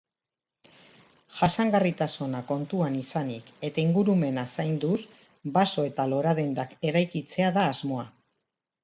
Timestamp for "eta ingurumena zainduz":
3.69-4.97